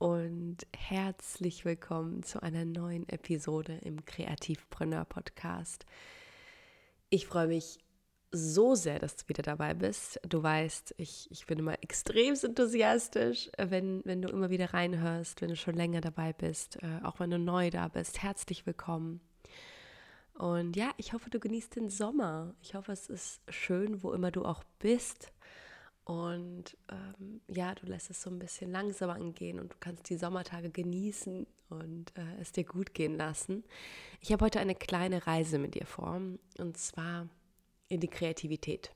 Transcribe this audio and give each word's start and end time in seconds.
und 0.00 0.56
herzlich 0.74 1.66
willkommen 1.66 2.22
zu 2.22 2.42
einer 2.42 2.64
neuen 2.64 3.06
Episode 3.10 3.78
im 3.82 4.02
Kreativpreneur 4.06 5.04
Podcast. 5.04 5.84
Ich 7.10 7.26
freue 7.26 7.48
mich 7.48 7.78
so 8.32 8.74
sehr, 8.74 8.98
dass 8.98 9.16
du 9.16 9.28
wieder 9.28 9.42
dabei 9.42 9.74
bist. 9.74 10.18
Du 10.26 10.42
weißt, 10.42 10.94
ich, 10.96 11.30
ich 11.30 11.44
bin 11.44 11.58
immer 11.58 11.74
extrem 11.82 12.34
enthusiastisch, 12.34 13.50
wenn, 13.58 14.00
wenn 14.06 14.22
du 14.22 14.30
immer 14.30 14.48
wieder 14.48 14.72
reinhörst, 14.72 15.42
wenn 15.42 15.50
du 15.50 15.56
schon 15.56 15.74
länger 15.74 16.00
dabei 16.00 16.32
bist, 16.32 16.82
äh, 16.82 17.04
auch 17.04 17.20
wenn 17.20 17.30
du 17.30 17.38
neu 17.38 17.68
da 17.68 17.88
bist. 17.88 18.22
Herzlich 18.22 18.64
willkommen. 18.64 19.20
Und 20.32 20.76
ja, 20.76 20.92
ich 20.96 21.12
hoffe, 21.12 21.28
du 21.28 21.38
genießt 21.38 21.76
den 21.76 21.90
Sommer. 21.90 22.54
Ich 22.62 22.74
hoffe, 22.74 22.92
es 22.92 23.10
ist 23.10 23.42
schön, 23.50 24.02
wo 24.02 24.14
immer 24.14 24.30
du 24.30 24.46
auch 24.46 24.64
bist. 24.78 25.30
Und 26.10 26.76
ähm, 26.90 27.40
ja, 27.46 27.72
du 27.76 27.86
lässt 27.86 28.10
es 28.10 28.20
so 28.20 28.30
ein 28.30 28.40
bisschen 28.40 28.72
langsamer 28.72 29.14
angehen 29.14 29.60
und 29.60 29.72
du 29.72 29.76
kannst 29.78 30.10
die 30.10 30.16
Sommertage 30.16 30.68
genießen 30.68 31.46
und 31.68 32.18
äh, 32.18 32.40
es 32.40 32.50
dir 32.50 32.64
gut 32.64 32.94
gehen 32.94 33.16
lassen. 33.16 33.62
Ich 34.20 34.32
habe 34.32 34.44
heute 34.44 34.58
eine 34.58 34.74
kleine 34.74 35.24
Reise 35.28 35.60
mit 35.60 35.76
dir 35.76 35.86
vor 35.86 36.20
und 36.58 36.76
zwar 36.76 37.28
in 37.86 38.00
die 38.00 38.08
Kreativität. 38.08 38.90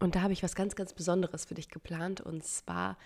Und 0.00 0.16
da 0.16 0.20
habe 0.20 0.34
ich 0.34 0.42
was 0.42 0.54
ganz, 0.54 0.76
ganz 0.76 0.92
Besonderes 0.92 1.46
für 1.46 1.54
dich 1.54 1.70
geplant 1.70 2.20
und 2.20 2.44
zwar 2.44 2.98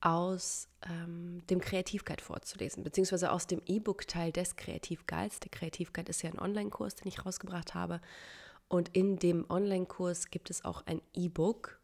aus 0.00 0.66
ähm, 0.88 1.46
dem 1.50 1.60
Kreativguide 1.60 2.24
vorzulesen, 2.24 2.82
beziehungsweise 2.82 3.30
aus 3.30 3.46
dem 3.46 3.60
E-Book-Teil 3.66 4.32
des 4.32 4.56
Kreativguides. 4.56 5.40
Der 5.40 5.50
Kreativguide 5.50 6.08
ist 6.08 6.22
ja 6.22 6.30
ein 6.30 6.38
Online-Kurs, 6.38 6.94
den 6.94 7.08
ich 7.08 7.26
rausgebracht 7.26 7.74
habe. 7.74 8.00
Und 8.68 8.88
in 8.96 9.18
dem 9.18 9.44
Online-Kurs 9.50 10.30
gibt 10.30 10.48
es 10.48 10.64
auch 10.64 10.86
ein 10.86 11.02
E-Book, 11.12 11.79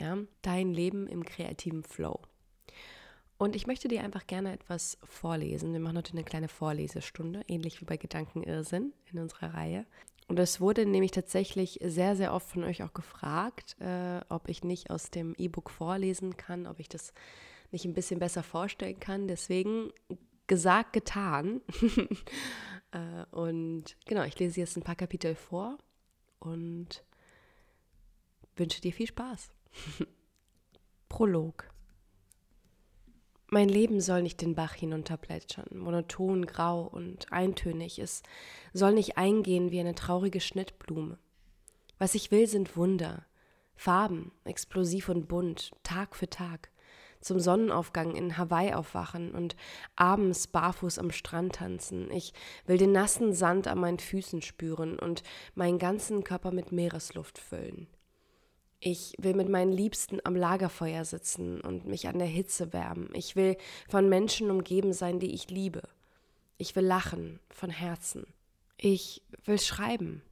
ja, 0.00 0.18
dein 0.42 0.72
Leben 0.72 1.06
im 1.06 1.24
kreativen 1.24 1.84
Flow. 1.84 2.20
Und 3.38 3.56
ich 3.56 3.66
möchte 3.66 3.88
dir 3.88 4.02
einfach 4.02 4.26
gerne 4.26 4.52
etwas 4.52 4.98
vorlesen. 5.02 5.72
Wir 5.72 5.80
machen 5.80 5.96
heute 5.96 6.12
eine 6.12 6.24
kleine 6.24 6.48
Vorlesestunde, 6.48 7.42
ähnlich 7.48 7.80
wie 7.80 7.86
bei 7.86 7.96
Gedankenirrsinn 7.96 8.92
in 9.12 9.18
unserer 9.18 9.54
Reihe. 9.54 9.86
Und 10.28 10.38
es 10.38 10.60
wurde 10.60 10.86
nämlich 10.86 11.10
tatsächlich 11.10 11.80
sehr, 11.82 12.16
sehr 12.16 12.34
oft 12.34 12.48
von 12.48 12.64
euch 12.64 12.82
auch 12.82 12.92
gefragt, 12.92 13.76
äh, 13.80 14.20
ob 14.28 14.48
ich 14.48 14.62
nicht 14.62 14.90
aus 14.90 15.10
dem 15.10 15.34
E-Book 15.36 15.70
vorlesen 15.70 16.36
kann, 16.36 16.66
ob 16.66 16.80
ich 16.80 16.88
das 16.88 17.12
nicht 17.72 17.84
ein 17.84 17.94
bisschen 17.94 18.20
besser 18.20 18.42
vorstellen 18.42 19.00
kann. 19.00 19.26
Deswegen 19.26 19.90
gesagt, 20.46 20.92
getan. 20.92 21.62
äh, 22.92 23.24
und 23.30 23.96
genau, 24.06 24.22
ich 24.24 24.38
lese 24.38 24.60
jetzt 24.60 24.76
ein 24.76 24.82
paar 24.82 24.96
Kapitel 24.96 25.34
vor 25.34 25.78
und 26.38 27.02
wünsche 28.56 28.80
dir 28.80 28.92
viel 28.92 29.06
Spaß. 29.06 29.50
Prolog. 31.08 31.70
Mein 33.52 33.68
Leben 33.68 34.00
soll 34.00 34.22
nicht 34.22 34.40
den 34.42 34.54
Bach 34.54 34.74
hinunterplätschern, 34.74 35.76
monoton, 35.76 36.46
grau 36.46 36.82
und 36.82 37.32
eintönig. 37.32 37.98
Es 37.98 38.22
soll 38.72 38.92
nicht 38.92 39.18
eingehen 39.18 39.72
wie 39.72 39.80
eine 39.80 39.96
traurige 39.96 40.40
Schnittblume. 40.40 41.18
Was 41.98 42.14
ich 42.14 42.30
will, 42.30 42.46
sind 42.46 42.76
Wunder, 42.76 43.26
Farben, 43.74 44.30
explosiv 44.44 45.08
und 45.08 45.26
bunt, 45.26 45.72
Tag 45.82 46.14
für 46.14 46.30
Tag. 46.30 46.70
Zum 47.20 47.40
Sonnenaufgang 47.40 48.14
in 48.14 48.38
Hawaii 48.38 48.72
aufwachen 48.72 49.32
und 49.32 49.56
abends 49.96 50.46
barfuß 50.46 50.98
am 50.98 51.10
Strand 51.10 51.56
tanzen. 51.56 52.10
Ich 52.12 52.32
will 52.66 52.78
den 52.78 52.92
nassen 52.92 53.34
Sand 53.34 53.66
an 53.66 53.78
meinen 53.80 53.98
Füßen 53.98 54.42
spüren 54.42 54.98
und 54.98 55.22
meinen 55.54 55.78
ganzen 55.78 56.24
Körper 56.24 56.52
mit 56.52 56.72
Meeresluft 56.72 57.38
füllen. 57.38 57.88
Ich 58.82 59.14
will 59.18 59.34
mit 59.34 59.50
meinen 59.50 59.72
Liebsten 59.72 60.20
am 60.24 60.34
Lagerfeuer 60.34 61.04
sitzen 61.04 61.60
und 61.60 61.84
mich 61.84 62.08
an 62.08 62.18
der 62.18 62.26
Hitze 62.26 62.72
wärmen. 62.72 63.10
Ich 63.12 63.36
will 63.36 63.58
von 63.90 64.08
Menschen 64.08 64.50
umgeben 64.50 64.94
sein, 64.94 65.20
die 65.20 65.34
ich 65.34 65.50
liebe. 65.50 65.82
Ich 66.56 66.74
will 66.74 66.84
lachen 66.84 67.40
von 67.50 67.68
Herzen. 67.68 68.26
Ich 68.78 69.22
will 69.44 69.58
schreiben, 69.58 70.22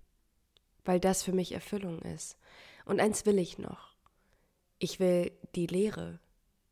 weil 0.87 0.99
das 0.99 1.23
für 1.23 1.33
mich 1.33 1.53
Erfüllung 1.53 2.01
ist. 2.01 2.39
Und 2.87 3.01
eins 3.01 3.27
will 3.27 3.39
ich 3.39 3.59
noch. 3.59 3.95
Ich 4.79 4.99
will 4.99 5.31
die 5.55 5.67
Leere, 5.67 6.19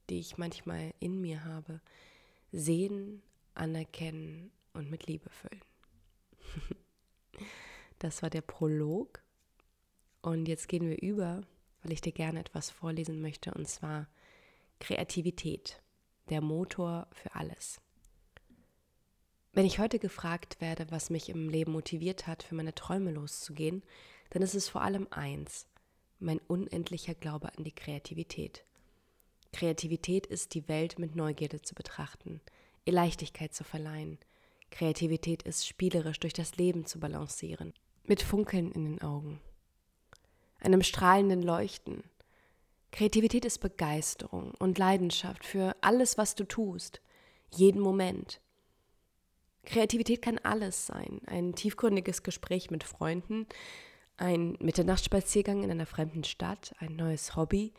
die 0.08 0.18
ich 0.18 0.38
manchmal 0.38 0.94
in 0.98 1.20
mir 1.20 1.44
habe, 1.44 1.82
sehen, 2.52 3.22
anerkennen 3.54 4.50
und 4.72 4.90
mit 4.90 5.06
Liebe 5.06 5.28
füllen. 5.28 5.62
das 7.98 8.22
war 8.22 8.30
der 8.30 8.40
Prolog. 8.40 9.20
Und 10.22 10.48
jetzt 10.48 10.68
gehen 10.68 10.88
wir 10.88 11.02
über 11.02 11.42
weil 11.86 11.92
ich 11.92 12.00
dir 12.00 12.10
gerne 12.10 12.40
etwas 12.40 12.68
vorlesen 12.68 13.20
möchte, 13.20 13.54
und 13.54 13.68
zwar 13.68 14.08
Kreativität, 14.80 15.80
der 16.30 16.40
Motor 16.40 17.06
für 17.12 17.36
alles. 17.36 17.80
Wenn 19.52 19.64
ich 19.64 19.78
heute 19.78 20.00
gefragt 20.00 20.60
werde, 20.60 20.90
was 20.90 21.10
mich 21.10 21.28
im 21.28 21.48
Leben 21.48 21.70
motiviert 21.70 22.26
hat, 22.26 22.42
für 22.42 22.56
meine 22.56 22.74
Träume 22.74 23.12
loszugehen, 23.12 23.84
dann 24.30 24.42
ist 24.42 24.56
es 24.56 24.68
vor 24.68 24.82
allem 24.82 25.06
eins, 25.10 25.68
mein 26.18 26.40
unendlicher 26.48 27.14
Glaube 27.14 27.56
an 27.56 27.62
die 27.62 27.74
Kreativität. 27.74 28.64
Kreativität 29.52 30.26
ist 30.26 30.54
die 30.54 30.66
Welt 30.66 30.98
mit 30.98 31.14
Neugierde 31.14 31.62
zu 31.62 31.76
betrachten, 31.76 32.40
ihr 32.84 32.94
Leichtigkeit 32.94 33.54
zu 33.54 33.62
verleihen. 33.62 34.18
Kreativität 34.72 35.44
ist 35.44 35.68
spielerisch 35.68 36.18
durch 36.18 36.32
das 36.32 36.56
Leben 36.56 36.84
zu 36.84 36.98
balancieren, 36.98 37.72
mit 38.02 38.22
Funkeln 38.22 38.72
in 38.72 38.84
den 38.84 39.02
Augen 39.02 39.40
einem 40.66 40.82
strahlenden 40.82 41.42
Leuchten. 41.42 42.02
Kreativität 42.90 43.44
ist 43.44 43.58
Begeisterung 43.58 44.52
und 44.58 44.78
Leidenschaft 44.78 45.44
für 45.44 45.76
alles, 45.80 46.18
was 46.18 46.34
du 46.34 46.44
tust, 46.44 47.00
jeden 47.54 47.80
Moment. 47.80 48.40
Kreativität 49.64 50.22
kann 50.22 50.38
alles 50.38 50.86
sein. 50.86 51.20
Ein 51.26 51.54
tiefgründiges 51.54 52.22
Gespräch 52.22 52.70
mit 52.70 52.84
Freunden, 52.84 53.46
ein 54.16 54.56
Mitternachtsspaziergang 54.60 55.62
in 55.62 55.70
einer 55.70 55.86
fremden 55.86 56.24
Stadt, 56.24 56.74
ein 56.78 56.96
neues 56.96 57.36
Hobby, 57.36 57.72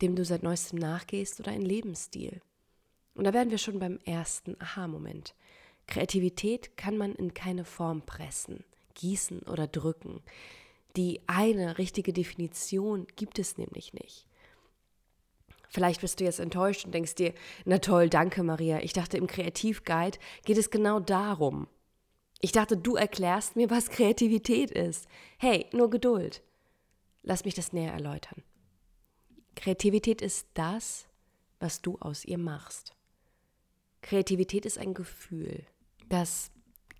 dem 0.00 0.16
du 0.16 0.24
seit 0.24 0.42
neuestem 0.42 0.78
nachgehst 0.78 1.40
oder 1.40 1.50
ein 1.50 1.62
Lebensstil. 1.62 2.40
Und 3.14 3.24
da 3.24 3.34
wären 3.34 3.50
wir 3.50 3.58
schon 3.58 3.78
beim 3.78 3.98
ersten 4.04 4.56
Aha-Moment. 4.60 5.34
Kreativität 5.86 6.76
kann 6.76 6.96
man 6.96 7.14
in 7.14 7.34
keine 7.34 7.64
Form 7.64 8.02
pressen, 8.02 8.64
gießen 8.94 9.40
oder 9.42 9.66
drücken. 9.66 10.22
Die 10.96 11.20
eine 11.26 11.78
richtige 11.78 12.12
Definition 12.12 13.06
gibt 13.16 13.38
es 13.38 13.56
nämlich 13.58 13.94
nicht. 13.94 14.26
Vielleicht 15.68 16.02
bist 16.02 16.20
du 16.20 16.24
jetzt 16.24 16.38
enttäuscht 16.38 16.84
und 16.84 16.92
denkst 16.92 17.14
dir, 17.14 17.32
na 17.64 17.78
toll, 17.78 18.10
danke 18.10 18.42
Maria. 18.42 18.80
Ich 18.80 18.92
dachte, 18.92 19.16
im 19.16 19.26
Kreativguide 19.26 20.18
geht 20.44 20.58
es 20.58 20.70
genau 20.70 21.00
darum. 21.00 21.66
Ich 22.40 22.52
dachte, 22.52 22.76
du 22.76 22.96
erklärst 22.96 23.56
mir, 23.56 23.70
was 23.70 23.88
Kreativität 23.88 24.70
ist. 24.70 25.06
Hey, 25.38 25.66
nur 25.72 25.88
Geduld. 25.88 26.42
Lass 27.22 27.46
mich 27.46 27.54
das 27.54 27.72
näher 27.72 27.92
erläutern. 27.92 28.42
Kreativität 29.54 30.20
ist 30.20 30.46
das, 30.54 31.06
was 31.58 31.80
du 31.80 31.96
aus 32.00 32.24
ihr 32.24 32.38
machst. 32.38 32.94
Kreativität 34.02 34.66
ist 34.66 34.76
ein 34.76 34.92
Gefühl. 34.92 35.64
Das 36.08 36.50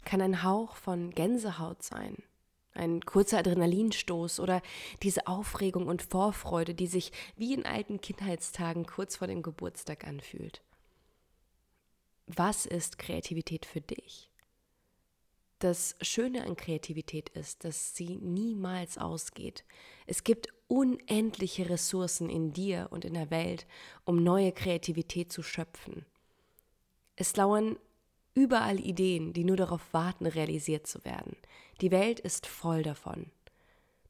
kann 0.04 0.22
ein 0.22 0.42
Hauch 0.42 0.76
von 0.76 1.10
Gänsehaut 1.10 1.82
sein, 1.82 2.22
ein 2.74 3.00
kurzer 3.00 3.38
Adrenalinstoß 3.38 4.40
oder 4.40 4.62
diese 5.02 5.26
Aufregung 5.26 5.86
und 5.86 6.02
Vorfreude, 6.02 6.74
die 6.74 6.86
sich 6.86 7.12
wie 7.36 7.54
in 7.54 7.66
alten 7.66 8.00
Kindheitstagen 8.00 8.86
kurz 8.86 9.16
vor 9.16 9.26
dem 9.26 9.42
Geburtstag 9.42 10.06
anfühlt. 10.06 10.62
Was 12.26 12.66
ist 12.66 12.98
Kreativität 12.98 13.66
für 13.66 13.80
dich? 13.80 14.30
Das 15.58 15.94
Schöne 16.00 16.44
an 16.44 16.56
Kreativität 16.56 17.28
ist, 17.28 17.64
dass 17.64 17.94
sie 17.94 18.16
niemals 18.16 18.98
ausgeht. 18.98 19.64
Es 20.06 20.24
gibt 20.24 20.48
unendliche 20.66 21.68
Ressourcen 21.68 22.28
in 22.28 22.52
dir 22.52 22.88
und 22.90 23.04
in 23.04 23.14
der 23.14 23.30
Welt, 23.30 23.66
um 24.04 24.24
neue 24.24 24.50
Kreativität 24.50 25.30
zu 25.30 25.42
schöpfen. 25.42 26.04
Es 27.14 27.36
lauern 27.36 27.76
überall 28.34 28.80
Ideen, 28.80 29.32
die 29.32 29.44
nur 29.44 29.56
darauf 29.56 29.92
warten, 29.92 30.26
realisiert 30.26 30.86
zu 30.86 31.04
werden. 31.04 31.36
Die 31.80 31.90
Welt 31.90 32.20
ist 32.20 32.46
voll 32.46 32.82
davon. 32.82 33.26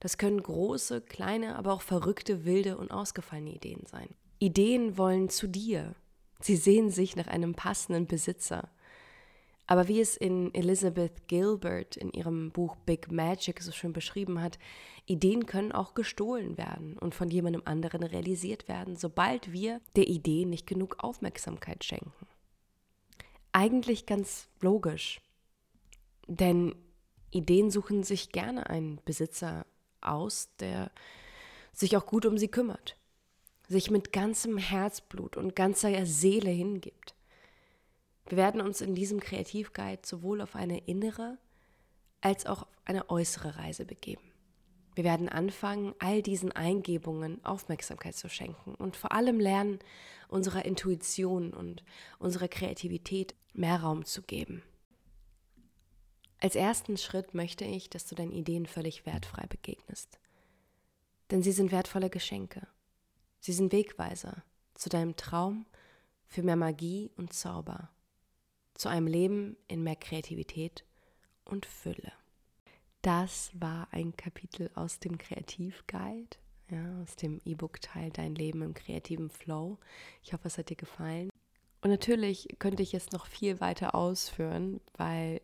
Das 0.00 0.18
können 0.18 0.42
große, 0.42 1.00
kleine, 1.00 1.56
aber 1.56 1.72
auch 1.72 1.82
verrückte, 1.82 2.44
wilde 2.44 2.76
und 2.76 2.90
ausgefallene 2.90 3.54
Ideen 3.54 3.86
sein. 3.86 4.08
Ideen 4.38 4.98
wollen 4.98 5.28
zu 5.28 5.46
dir. 5.46 5.94
Sie 6.40 6.56
sehen 6.56 6.90
sich 6.90 7.14
nach 7.14 7.28
einem 7.28 7.54
passenden 7.54 8.06
Besitzer. 8.06 8.68
Aber 9.68 9.86
wie 9.86 10.00
es 10.00 10.16
in 10.16 10.52
Elizabeth 10.54 11.28
Gilbert 11.28 11.96
in 11.96 12.10
ihrem 12.10 12.50
Buch 12.50 12.74
Big 12.84 13.12
Magic 13.12 13.62
so 13.62 13.70
schön 13.70 13.92
beschrieben 13.92 14.42
hat, 14.42 14.58
Ideen 15.06 15.46
können 15.46 15.72
auch 15.72 15.94
gestohlen 15.94 16.58
werden 16.58 16.98
und 16.98 17.14
von 17.14 17.30
jemandem 17.30 17.62
anderen 17.64 18.02
realisiert 18.02 18.66
werden, 18.68 18.96
sobald 18.96 19.52
wir 19.52 19.80
der 19.94 20.08
Idee 20.08 20.44
nicht 20.44 20.66
genug 20.66 20.96
Aufmerksamkeit 20.98 21.84
schenken. 21.84 22.26
Eigentlich 23.52 24.06
ganz 24.06 24.48
logisch, 24.60 25.20
denn 26.26 26.74
Ideen 27.30 27.70
suchen 27.70 28.02
sich 28.02 28.30
gerne 28.30 28.68
einen 28.70 29.00
Besitzer 29.04 29.66
aus, 30.00 30.48
der 30.58 30.90
sich 31.72 31.96
auch 31.96 32.06
gut 32.06 32.26
um 32.26 32.38
sie 32.38 32.48
kümmert, 32.48 32.96
sich 33.68 33.90
mit 33.90 34.12
ganzem 34.12 34.58
Herzblut 34.58 35.36
und 35.36 35.56
ganzer 35.56 36.06
Seele 36.06 36.50
hingibt. 36.50 37.14
Wir 38.26 38.38
werden 38.38 38.60
uns 38.60 38.80
in 38.80 38.94
diesem 38.94 39.20
Kreativguide 39.20 40.02
sowohl 40.04 40.40
auf 40.40 40.54
eine 40.54 40.78
innere 40.86 41.38
als 42.20 42.46
auch 42.46 42.62
auf 42.62 42.68
eine 42.84 43.10
äußere 43.10 43.56
Reise 43.56 43.84
begeben. 43.84 44.31
Wir 44.94 45.04
werden 45.04 45.28
anfangen, 45.28 45.94
all 45.98 46.22
diesen 46.22 46.52
Eingebungen 46.52 47.42
Aufmerksamkeit 47.44 48.14
zu 48.14 48.28
schenken 48.28 48.74
und 48.74 48.96
vor 48.96 49.12
allem 49.12 49.40
lernen, 49.40 49.78
unserer 50.28 50.64
Intuition 50.64 51.52
und 51.52 51.84
unserer 52.18 52.48
Kreativität 52.48 53.34
mehr 53.54 53.80
Raum 53.80 54.04
zu 54.04 54.22
geben. 54.22 54.62
Als 56.38 56.56
ersten 56.56 56.96
Schritt 56.96 57.34
möchte 57.34 57.64
ich, 57.64 57.88
dass 57.88 58.06
du 58.06 58.14
deinen 58.14 58.32
Ideen 58.32 58.66
völlig 58.66 59.06
wertfrei 59.06 59.46
begegnest. 59.46 60.18
Denn 61.30 61.42
sie 61.42 61.52
sind 61.52 61.70
wertvolle 61.70 62.10
Geschenke. 62.10 62.66
Sie 63.40 63.52
sind 63.52 63.72
Wegweiser 63.72 64.42
zu 64.74 64.88
deinem 64.88 65.16
Traum 65.16 65.66
für 66.26 66.42
mehr 66.42 66.56
Magie 66.56 67.10
und 67.16 67.32
Zauber 67.32 67.90
zu 68.74 68.88
einem 68.88 69.06
Leben 69.06 69.56
in 69.68 69.82
mehr 69.82 69.96
Kreativität 69.96 70.84
und 71.44 71.66
Fülle. 71.66 72.12
Das 73.02 73.50
war 73.54 73.88
ein 73.90 74.16
Kapitel 74.16 74.70
aus 74.76 75.00
dem 75.00 75.18
Kreativguide, 75.18 76.36
ja, 76.70 77.02
aus 77.02 77.16
dem 77.16 77.40
E-Book-Teil 77.44 78.10
Dein 78.10 78.36
Leben 78.36 78.62
im 78.62 78.74
kreativen 78.74 79.28
Flow. 79.28 79.78
Ich 80.22 80.32
hoffe, 80.32 80.46
es 80.46 80.56
hat 80.56 80.70
dir 80.70 80.76
gefallen. 80.76 81.28
Und 81.80 81.90
natürlich 81.90 82.46
könnte 82.60 82.84
ich 82.84 82.94
es 82.94 83.10
noch 83.10 83.26
viel 83.26 83.60
weiter 83.60 83.96
ausführen, 83.96 84.80
weil 84.96 85.40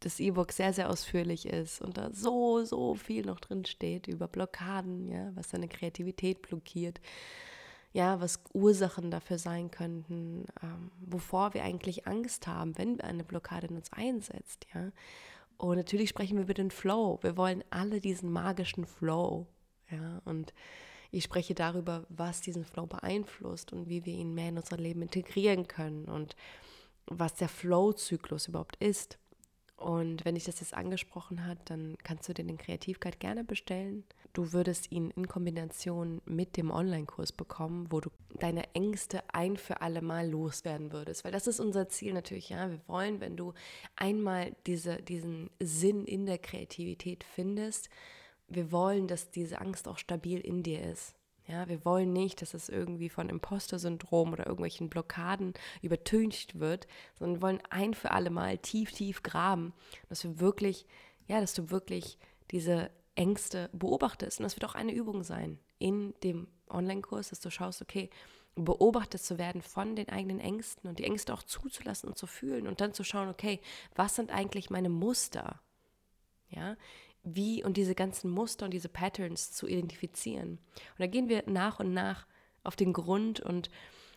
das 0.00 0.18
E-Book 0.18 0.50
sehr, 0.50 0.72
sehr 0.72 0.90
ausführlich 0.90 1.46
ist 1.46 1.80
und 1.80 1.96
da 1.96 2.10
so, 2.12 2.64
so 2.64 2.96
viel 2.96 3.24
noch 3.24 3.38
drin 3.38 3.64
steht 3.64 4.08
über 4.08 4.26
Blockaden, 4.26 5.08
ja, 5.08 5.30
was 5.36 5.48
deine 5.48 5.68
Kreativität 5.68 6.42
blockiert 6.42 7.00
ja, 7.94 8.20
was 8.20 8.40
Ursachen 8.52 9.12
dafür 9.12 9.38
sein 9.38 9.70
könnten, 9.70 10.46
ähm, 10.62 10.90
wovor 10.98 11.54
wir 11.54 11.62
eigentlich 11.62 12.08
Angst 12.08 12.48
haben, 12.48 12.76
wenn 12.76 13.00
eine 13.00 13.22
Blockade 13.22 13.68
in 13.68 13.76
uns 13.76 13.92
einsetzt, 13.92 14.66
ja. 14.74 14.90
Und 15.58 15.76
natürlich 15.76 16.08
sprechen 16.08 16.36
wir 16.36 16.44
über 16.44 16.54
den 16.54 16.70
Flow. 16.70 17.18
Wir 17.22 17.36
wollen 17.36 17.64
alle 17.70 18.00
diesen 18.00 18.30
magischen 18.30 18.86
Flow, 18.86 19.46
ja. 19.90 20.20
Und 20.24 20.52
ich 21.10 21.24
spreche 21.24 21.54
darüber, 21.54 22.04
was 22.08 22.40
diesen 22.40 22.64
Flow 22.64 22.86
beeinflusst 22.86 23.72
und 23.72 23.88
wie 23.88 24.04
wir 24.04 24.14
ihn 24.14 24.34
mehr 24.34 24.48
in 24.48 24.56
unser 24.56 24.76
Leben 24.76 25.02
integrieren 25.02 25.68
können 25.68 26.06
und 26.06 26.34
was 27.06 27.34
der 27.34 27.48
Flow-Zyklus 27.48 28.48
überhaupt 28.48 28.76
ist. 28.76 29.18
Und 29.84 30.24
wenn 30.24 30.34
dich 30.34 30.44
das 30.44 30.60
jetzt 30.60 30.72
angesprochen 30.72 31.44
hat, 31.44 31.58
dann 31.66 31.98
kannst 32.02 32.26
du 32.26 32.32
dir 32.32 32.42
den 32.42 32.56
Kreativguide 32.56 33.18
gerne 33.18 33.44
bestellen. 33.44 34.04
Du 34.32 34.54
würdest 34.54 34.90
ihn 34.90 35.10
in 35.10 35.28
Kombination 35.28 36.22
mit 36.24 36.56
dem 36.56 36.70
Online-Kurs 36.70 37.32
bekommen, 37.32 37.88
wo 37.90 38.00
du 38.00 38.08
deine 38.38 38.74
Ängste 38.74 39.22
ein 39.34 39.58
für 39.58 39.82
alle 39.82 40.00
Mal 40.00 40.30
loswerden 40.30 40.90
würdest. 40.90 41.22
Weil 41.22 41.32
das 41.32 41.46
ist 41.46 41.60
unser 41.60 41.86
Ziel 41.90 42.14
natürlich, 42.14 42.48
ja. 42.48 42.70
Wir 42.70 42.80
wollen, 42.86 43.20
wenn 43.20 43.36
du 43.36 43.52
einmal 43.94 44.56
diese, 44.66 45.02
diesen 45.02 45.50
Sinn 45.60 46.06
in 46.06 46.24
der 46.24 46.38
Kreativität 46.38 47.22
findest, 47.22 47.90
wir 48.48 48.72
wollen, 48.72 49.06
dass 49.06 49.32
diese 49.32 49.60
Angst 49.60 49.86
auch 49.86 49.98
stabil 49.98 50.40
in 50.40 50.62
dir 50.62 50.82
ist. 50.82 51.14
Ja, 51.46 51.68
wir 51.68 51.84
wollen 51.84 52.12
nicht, 52.12 52.40
dass 52.40 52.54
es 52.54 52.70
irgendwie 52.70 53.10
von 53.10 53.28
Imposter-Syndrom 53.28 54.32
oder 54.32 54.46
irgendwelchen 54.46 54.88
Blockaden 54.88 55.52
übertüncht 55.82 56.58
wird, 56.58 56.86
sondern 57.18 57.36
wir 57.36 57.42
wollen 57.42 57.62
ein 57.68 57.92
für 57.92 58.12
alle 58.12 58.30
Mal 58.30 58.56
tief, 58.58 58.92
tief 58.92 59.22
graben, 59.22 59.74
dass 60.08 60.24
wir 60.24 60.40
wirklich, 60.40 60.86
ja, 61.26 61.40
dass 61.40 61.52
du 61.52 61.70
wirklich 61.70 62.18
diese 62.50 62.90
Ängste 63.14 63.68
beobachtest. 63.72 64.40
Und 64.40 64.44
das 64.44 64.56
wird 64.56 64.64
auch 64.64 64.74
eine 64.74 64.92
Übung 64.92 65.22
sein 65.22 65.58
in 65.78 66.14
dem 66.22 66.48
Online-Kurs, 66.70 67.28
dass 67.28 67.40
du 67.40 67.50
schaust, 67.50 67.82
okay, 67.82 68.08
beobachtet 68.54 69.22
zu 69.22 69.36
werden 69.36 69.60
von 69.60 69.96
den 69.96 70.08
eigenen 70.08 70.40
Ängsten 70.40 70.88
und 70.88 70.98
die 70.98 71.04
Ängste 71.04 71.34
auch 71.34 71.42
zuzulassen 71.42 72.08
und 72.08 72.16
zu 72.16 72.26
fühlen 72.26 72.66
und 72.66 72.80
dann 72.80 72.94
zu 72.94 73.04
schauen, 73.04 73.28
okay, 73.28 73.60
was 73.96 74.14
sind 74.14 74.30
eigentlich 74.30 74.70
meine 74.70 74.88
Muster? 74.88 75.60
Ja, 76.48 76.76
wie 77.24 77.64
und 77.64 77.76
diese 77.76 77.94
ganzen 77.94 78.30
Muster 78.30 78.66
und 78.66 78.72
diese 78.72 78.88
Patterns 78.88 79.52
zu 79.52 79.66
identifizieren. 79.66 80.52
Und 80.52 80.98
da 80.98 81.06
gehen 81.06 81.28
wir 81.28 81.44
nach 81.46 81.80
und 81.80 81.92
nach 81.92 82.26
auf 82.62 82.76
den 82.76 82.92
Grund 82.92 83.40
und 83.40 83.70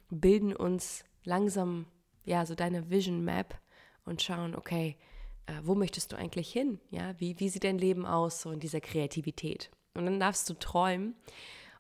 bilden 0.09 0.55
uns 0.55 1.03
langsam 1.23 1.85
ja 2.23 2.45
so 2.45 2.55
deine 2.55 2.89
Vision 2.89 3.23
Map 3.23 3.59
und 4.05 4.21
schauen, 4.21 4.55
okay, 4.55 4.97
äh, 5.45 5.53
wo 5.63 5.75
möchtest 5.75 6.11
du 6.11 6.17
eigentlich 6.17 6.51
hin? 6.51 6.79
Ja, 6.89 7.19
wie, 7.19 7.39
wie 7.39 7.49
sieht 7.49 7.63
dein 7.63 7.77
Leben 7.77 8.05
aus 8.05 8.41
so 8.41 8.51
in 8.51 8.59
dieser 8.59 8.81
Kreativität? 8.81 9.71
Und 9.93 10.05
dann 10.05 10.19
darfst 10.19 10.49
du 10.49 10.53
träumen. 10.53 11.15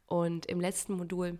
Und 0.05 0.45
im 0.45 0.61
letzten 0.61 0.93
Modul 0.93 1.37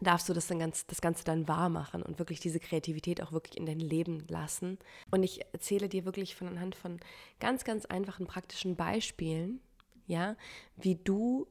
darfst 0.00 0.28
du 0.28 0.32
das, 0.32 0.46
dann 0.46 0.58
ganz, 0.58 0.86
das 0.86 1.00
Ganze 1.00 1.24
dann 1.24 1.48
wahr 1.48 1.68
machen 1.68 2.02
und 2.02 2.18
wirklich 2.18 2.40
diese 2.40 2.60
Kreativität 2.60 3.22
auch 3.22 3.32
wirklich 3.32 3.56
in 3.56 3.66
dein 3.66 3.80
Leben 3.80 4.26
lassen. 4.28 4.78
Und 5.10 5.22
ich 5.22 5.40
erzähle 5.52 5.88
dir 5.88 6.04
wirklich 6.04 6.36
von 6.36 6.48
anhand 6.48 6.74
von 6.74 7.00
ganz, 7.40 7.64
ganz 7.64 7.86
einfachen 7.86 8.26
praktischen 8.26 8.76
Beispielen, 8.76 9.60
ja, 10.06 10.36
wie 10.76 10.96
du 10.96 11.46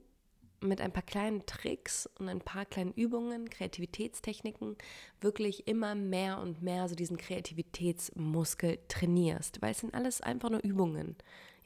mit 0.66 0.82
ein 0.82 0.92
paar 0.92 1.04
kleinen 1.04 1.46
Tricks 1.46 2.10
und 2.20 2.30
ein 2.30 2.42
paar 2.42 2.66
kleinen 2.66 2.94
Übungen, 2.94 3.50
Kreativitätstechniken 3.50 4.76
wirklich 5.22 5.68
immer 5.68 5.96
mehr 5.96 6.40
und 6.40 6.62
mehr 6.62 6.88
so 6.90 6.96
diesen 6.96 7.18
Kreativitätsmuskel 7.18 8.80
trainierst, 8.88 9.62
weil 9.62 9.72
es 9.72 9.80
sind 9.80 9.94
alles 9.94 10.22
einfach 10.22 10.50
nur 10.50 10.62
Übungen. 10.64 11.16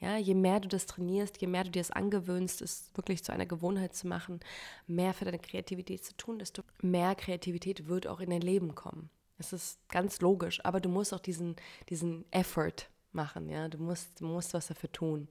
Ja, 0.00 0.16
je 0.16 0.34
mehr 0.34 0.60
du 0.60 0.68
das 0.68 0.86
trainierst, 0.86 1.40
je 1.40 1.46
mehr 1.46 1.64
du 1.64 1.70
dir 1.70 1.80
es 1.80 1.90
angewöhnst, 1.90 2.62
es 2.62 2.90
wirklich 2.94 3.22
zu 3.22 3.32
einer 3.32 3.44
Gewohnheit 3.44 3.94
zu 3.94 4.08
machen, 4.08 4.40
mehr 4.86 5.12
für 5.12 5.26
deine 5.26 5.38
Kreativität 5.38 6.04
zu 6.04 6.16
tun, 6.16 6.38
desto 6.38 6.62
mehr 6.80 7.14
Kreativität 7.14 7.86
wird 7.86 8.06
auch 8.06 8.20
in 8.20 8.30
dein 8.30 8.40
Leben 8.40 8.74
kommen. 8.74 9.10
Es 9.38 9.52
ist 9.52 9.78
ganz 9.88 10.20
logisch, 10.20 10.64
aber 10.64 10.80
du 10.80 10.88
musst 10.88 11.12
auch 11.12 11.20
diesen, 11.20 11.56
diesen 11.90 12.24
Effort 12.30 12.88
machen, 13.12 13.48
ja, 13.48 13.68
du 13.68 13.78
musst, 13.78 14.20
du 14.20 14.26
musst 14.26 14.54
was 14.54 14.68
dafür 14.68 14.90
tun. 14.92 15.28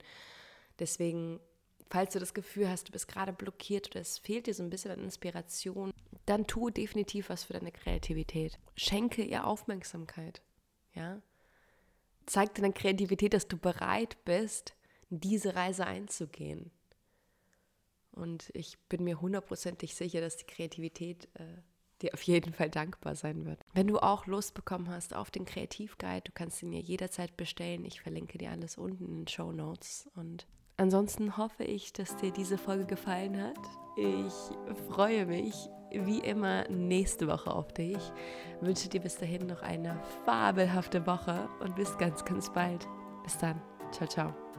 Deswegen, 0.78 1.40
falls 1.90 2.12
du 2.12 2.18
das 2.20 2.34
Gefühl 2.34 2.68
hast, 2.68 2.88
du 2.88 2.92
bist 2.92 3.08
gerade 3.08 3.32
blockiert 3.32 3.90
oder 3.90 4.00
es 4.00 4.18
fehlt 4.18 4.46
dir 4.46 4.54
so 4.54 4.62
ein 4.62 4.70
bisschen 4.70 4.92
an 4.92 5.00
Inspiration, 5.00 5.92
dann 6.26 6.46
tu 6.46 6.70
definitiv 6.70 7.28
was 7.28 7.44
für 7.44 7.52
deine 7.52 7.72
Kreativität. 7.72 8.58
Schenke 8.76 9.22
ihr 9.22 9.46
Aufmerksamkeit, 9.46 10.40
ja, 10.94 11.20
zeigt 12.26 12.58
deiner 12.58 12.72
Kreativität, 12.72 13.34
dass 13.34 13.48
du 13.48 13.58
bereit 13.58 14.24
bist, 14.24 14.74
diese 15.10 15.56
Reise 15.56 15.86
einzugehen. 15.86 16.70
Und 18.12 18.50
ich 18.54 18.78
bin 18.88 19.04
mir 19.04 19.20
hundertprozentig 19.20 19.94
sicher, 19.94 20.20
dass 20.20 20.36
die 20.36 20.46
Kreativität 20.46 21.28
äh, 21.34 21.44
dir 22.02 22.14
auf 22.14 22.22
jeden 22.22 22.52
Fall 22.52 22.70
dankbar 22.70 23.14
sein 23.14 23.44
wird. 23.44 23.60
Wenn 23.72 23.86
du 23.86 23.98
auch 23.98 24.26
Lust 24.26 24.54
bekommen 24.54 24.88
hast 24.88 25.14
auf 25.14 25.30
den 25.30 25.44
Kreativguide, 25.44 26.22
du 26.24 26.32
kannst 26.32 26.62
ihn 26.62 26.70
dir 26.70 26.80
jederzeit 26.80 27.36
bestellen. 27.36 27.84
Ich 27.84 28.00
verlinke 28.00 28.38
dir 28.38 28.50
alles 28.50 28.78
unten 28.78 29.04
in 29.04 29.18
den 29.18 29.28
Show 29.28 29.52
Notes. 29.52 30.08
Und 30.14 30.46
ansonsten 30.80 31.36
hoffe 31.36 31.64
ich, 31.64 31.92
dass 31.92 32.16
dir 32.16 32.32
diese 32.32 32.58
Folge 32.58 32.86
gefallen 32.86 33.40
hat. 33.42 33.58
Ich 33.96 34.34
freue 34.88 35.26
mich 35.26 35.54
wie 35.92 36.20
immer 36.20 36.68
nächste 36.68 37.26
Woche 37.26 37.52
auf 37.52 37.72
dich. 37.72 37.98
Wünsche 38.60 38.88
dir 38.88 39.00
bis 39.00 39.16
dahin 39.16 39.46
noch 39.46 39.62
eine 39.62 40.00
fabelhafte 40.24 41.06
Woche 41.06 41.48
und 41.60 41.74
bis 41.76 41.96
ganz, 41.98 42.24
ganz 42.24 42.52
bald. 42.52 42.86
Bis 43.24 43.36
dann. 43.38 43.60
Ciao, 43.92 44.08
ciao. 44.08 44.49